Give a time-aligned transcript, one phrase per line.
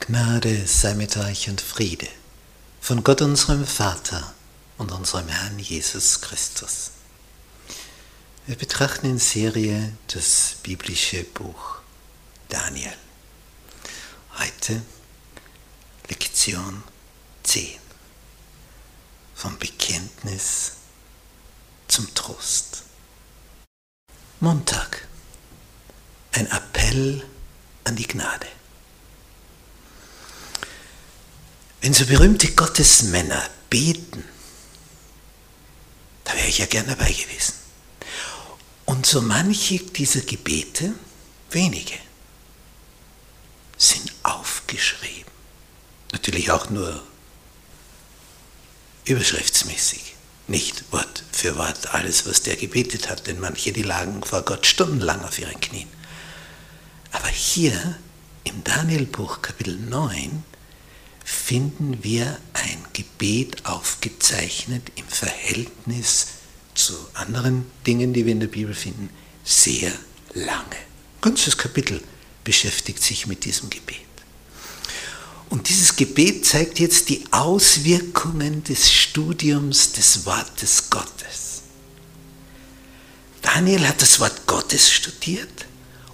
[0.00, 2.08] Gnade sei mit euch und Friede
[2.80, 4.34] von Gott unserem Vater
[4.78, 6.92] und unserem Herrn Jesus Christus.
[8.46, 11.76] Wir betrachten in Serie das biblische Buch
[12.48, 12.96] Daniel.
[14.38, 14.82] Heute
[16.08, 16.82] Lektion
[17.42, 17.78] 10
[19.34, 20.72] vom Bekenntnis
[21.88, 22.84] zum Trost.
[24.40, 25.06] Montag.
[26.32, 27.22] Ein Appell
[27.84, 28.46] an die Gnade.
[31.80, 34.24] Wenn so berühmte Gottesmänner beten,
[36.24, 37.54] da wäre ich ja gern dabei gewesen.
[38.84, 40.92] Und so manche dieser Gebete,
[41.50, 41.94] wenige,
[43.78, 45.30] sind aufgeschrieben.
[46.12, 47.02] Natürlich auch nur
[49.04, 50.16] überschriftsmäßig,
[50.48, 54.66] nicht Wort für Wort alles, was der gebetet hat, denn manche, die lagen vor Gott
[54.66, 55.88] stundenlang auf ihren Knien.
[57.12, 57.98] Aber hier
[58.44, 60.44] im Danielbuch Kapitel 9
[61.50, 66.28] finden wir ein Gebet aufgezeichnet im Verhältnis
[66.76, 69.10] zu anderen Dingen, die wir in der Bibel finden,
[69.42, 69.90] sehr
[70.32, 70.76] lange.
[70.76, 72.00] Ein ganzes Kapitel
[72.44, 73.96] beschäftigt sich mit diesem Gebet.
[75.48, 81.62] Und dieses Gebet zeigt jetzt die Auswirkungen des Studiums des Wortes Gottes.
[83.42, 85.66] Daniel hat das Wort Gottes studiert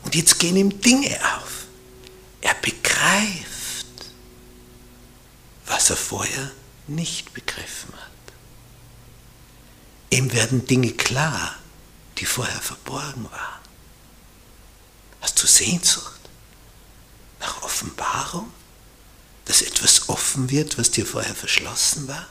[0.02, 1.66] und jetzt gehen ihm Dinge auf.
[2.40, 3.45] Er begreift,
[5.66, 6.50] was er vorher
[6.86, 8.10] nicht begriffen hat.
[10.10, 11.56] Ihm werden Dinge klar,
[12.18, 13.60] die vorher verborgen waren.
[15.20, 16.20] Hast du Sehnsucht
[17.40, 18.52] nach Offenbarung,
[19.44, 22.26] dass etwas offen wird, was dir vorher verschlossen war?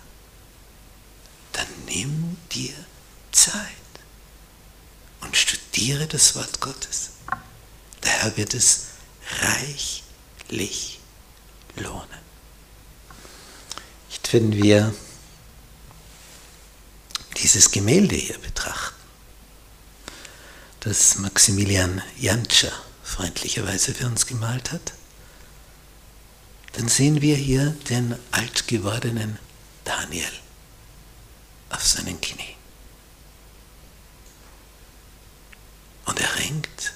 [1.51, 2.73] Dann nimm dir
[3.31, 3.53] Zeit
[5.21, 7.11] und studiere das Wort Gottes.
[8.01, 8.87] Daher wird es
[9.41, 10.99] reichlich
[11.75, 12.24] lohnen
[14.33, 14.93] wenn wir
[17.37, 18.95] dieses Gemälde hier betrachten,
[20.81, 22.71] das Maximilian Jantscher
[23.03, 24.93] freundlicherweise für uns gemalt hat,
[26.73, 29.39] dann sehen wir hier den alt gewordenen
[29.83, 30.31] Daniel
[31.69, 32.55] auf seinen Knien.
[36.05, 36.93] Und er ringt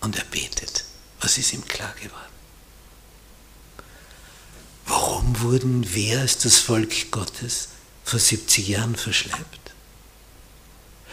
[0.00, 0.84] und er betet.
[1.20, 2.31] Was ist ihm klar geworden?
[5.32, 7.68] Warum wurden wir als das Volk Gottes
[8.04, 9.72] vor 70 Jahren verschleppt?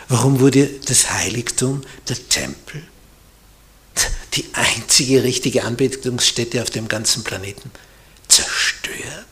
[0.10, 2.86] Warum wurde das Heiligtum, der Tempel,
[4.34, 7.72] die einzige richtige Anbetungsstätte auf dem ganzen Planeten,
[8.28, 9.26] zerstört?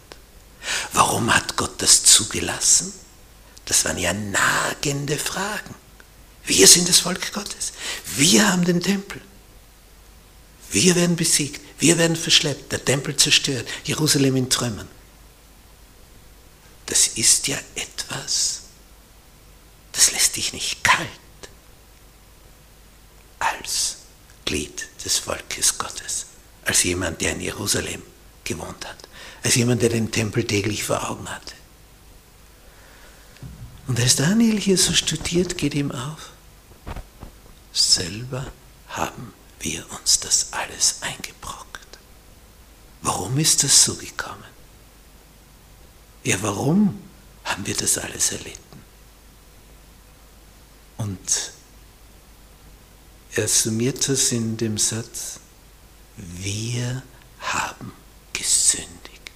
[0.94, 2.94] Warum hat Gott das zugelassen?
[3.66, 5.76] Das waren ja nagende Fragen.
[6.46, 7.74] Wir sind das Volk Gottes.
[8.16, 9.20] Wir haben den Tempel.
[10.72, 11.62] Wir werden besiegt.
[11.80, 14.88] Wir werden verschleppt, der Tempel zerstört, Jerusalem in Trümmern.
[16.88, 18.62] Das ist ja etwas,
[19.92, 21.10] das lässt dich nicht kalt.
[23.40, 23.98] Als
[24.46, 26.26] Glied des Volkes Gottes,
[26.66, 28.02] als jemand, der in Jerusalem
[28.44, 29.08] gewohnt hat,
[29.44, 31.54] als jemand, der den Tempel täglich vor Augen hatte.
[33.88, 36.32] Und als Daniel hier so studiert, geht ihm auf,
[37.72, 38.52] selber
[38.88, 42.00] haben wir uns das alles eingebrockt.
[43.02, 44.44] Warum ist das so gekommen?
[46.24, 47.00] Ja, warum
[47.44, 48.84] haben wir das alles erlitten?
[50.98, 51.52] Und
[53.34, 55.40] er summiert das in dem Satz,
[56.18, 57.04] wir
[57.40, 57.94] haben
[58.34, 59.32] gesündigt.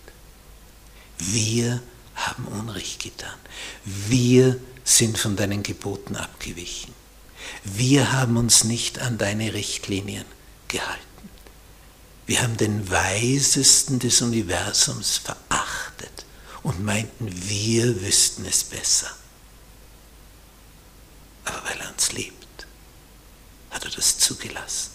[1.17, 1.81] Wir
[2.15, 3.37] haben Unrecht getan.
[3.85, 6.93] Wir sind von deinen Geboten abgewichen.
[7.63, 10.25] Wir haben uns nicht an deine Richtlinien
[10.67, 11.01] gehalten.
[12.25, 16.25] Wir haben den Weisesten des Universums verachtet
[16.63, 19.09] und meinten, wir wüssten es besser.
[21.45, 22.67] Aber weil er uns liebt,
[23.71, 24.91] hat er das zugelassen.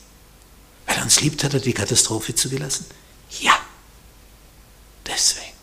[0.86, 2.86] Weil er uns liebt, hat er die Katastrophe zugelassen?
[3.40, 3.58] Ja,
[5.04, 5.56] deswegen.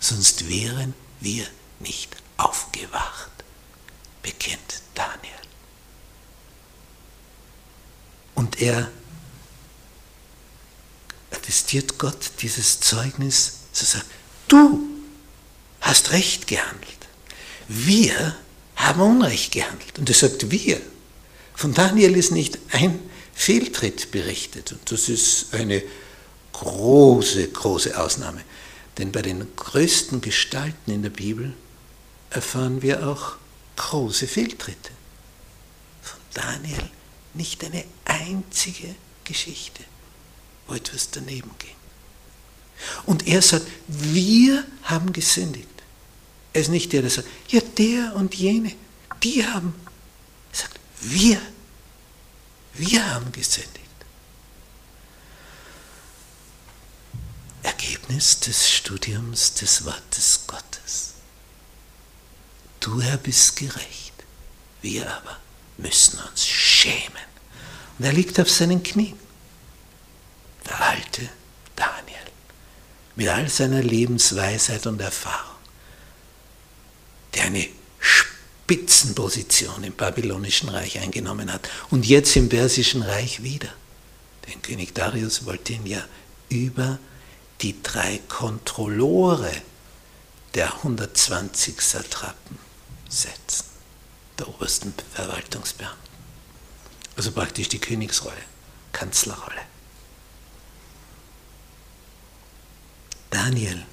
[0.00, 1.46] Sonst wären wir
[1.78, 3.30] nicht aufgewacht,
[4.22, 5.21] bekennt Daniel.
[8.52, 8.90] Und er
[11.30, 14.04] attestiert Gott dieses Zeugnis zu sagen,
[14.48, 14.80] du
[15.80, 16.98] hast recht gehandelt.
[17.68, 18.36] Wir
[18.76, 19.98] haben Unrecht gehandelt.
[19.98, 20.80] Und er sagt, wir.
[21.54, 22.98] Von Daniel ist nicht ein
[23.32, 24.72] Fehltritt berichtet.
[24.72, 25.82] Und das ist eine
[26.52, 28.42] große, große Ausnahme.
[28.98, 31.54] Denn bei den größten Gestalten in der Bibel
[32.28, 33.36] erfahren wir auch
[33.76, 34.90] große Fehltritte.
[36.02, 36.90] Von Daniel
[37.34, 37.84] nicht eine
[38.20, 38.94] einzige
[39.24, 39.84] Geschichte
[40.66, 41.76] wo etwas daneben ging.
[43.06, 45.68] Und er sagt, wir haben gesündigt.
[46.52, 48.74] Er ist nicht der, der sagt, ja, der und jene,
[49.22, 49.74] die haben.
[50.52, 51.40] Er sagt, wir,
[52.74, 53.70] wir haben gesündigt.
[57.62, 61.14] Ergebnis des Studiums des Wortes Gottes.
[62.80, 64.12] Du, Herr, bist gerecht,
[64.80, 65.38] wir aber
[65.78, 67.31] müssen uns schämen.
[67.98, 69.18] Und er liegt auf seinen Knien.
[70.66, 71.28] Der alte
[71.76, 72.30] Daniel,
[73.16, 75.56] mit all seiner Lebensweisheit und Erfahrung,
[77.34, 77.68] der eine
[77.98, 83.68] Spitzenposition im babylonischen Reich eingenommen hat und jetzt im persischen Reich wieder.
[84.46, 86.04] Denn König Darius wollte ihn ja
[86.48, 86.98] über
[87.60, 89.52] die drei Kontrollore
[90.54, 92.58] der 120 Satrapen
[93.08, 93.66] setzen,
[94.38, 96.11] der obersten Verwaltungsbeamten.
[97.16, 98.42] Also praktisch die Königsrolle,
[98.92, 99.60] Kanzlerrolle.
[103.30, 103.84] Daniel,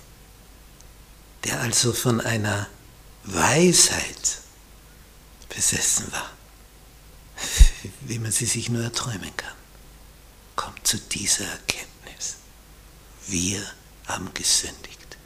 [1.43, 2.67] der also von einer
[3.23, 4.39] Weisheit
[5.49, 6.29] besessen war,
[8.01, 9.55] wie man sie sich nur erträumen kann,
[10.55, 12.37] kommt zu dieser Erkenntnis.
[13.27, 13.61] Wir
[14.07, 15.17] haben gesündigt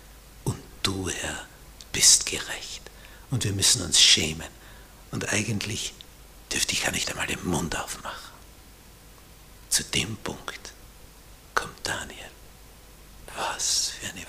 [0.43, 1.47] und du, Herr,
[1.91, 2.81] bist gerecht
[3.31, 4.47] und wir müssen uns schämen
[5.11, 5.93] und eigentlich
[6.53, 8.31] dürfte ich gar nicht einmal den Mund aufmachen.
[9.69, 10.73] Zu dem Punkt
[11.55, 12.29] kommt Daniel.
[13.35, 14.25] Was für eine